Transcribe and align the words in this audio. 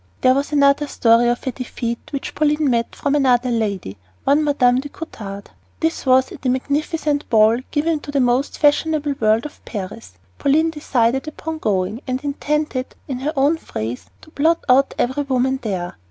There 0.21 0.35
is 0.39 0.51
another 0.51 0.87
story 0.87 1.29
of 1.29 1.45
a 1.45 1.51
defeat 1.51 1.99
which 2.09 2.33
Pauline 2.33 2.71
met 2.71 2.95
from 2.95 3.13
another 3.13 3.51
lady, 3.51 3.97
one 4.23 4.43
Mme. 4.43 4.79
de 4.79 4.89
Coutades. 4.89 5.51
This 5.79 6.07
was 6.07 6.31
at 6.31 6.43
a 6.43 6.49
magnificent 6.49 7.29
ball 7.29 7.59
given 7.69 7.99
to 7.99 8.09
the 8.09 8.19
most 8.19 8.57
fashionable 8.57 9.13
world 9.19 9.45
of 9.45 9.63
Paris. 9.63 10.13
Pauline 10.39 10.71
decided 10.71 11.27
upon 11.27 11.59
going, 11.59 12.01
and 12.07 12.19
intended, 12.23 12.95
in 13.07 13.19
her 13.19 13.33
own 13.35 13.57
phrase, 13.57 14.09
to 14.21 14.31
blot 14.31 14.63
out 14.67 14.95
every 14.97 15.21
woman 15.21 15.59
there. 15.61 15.99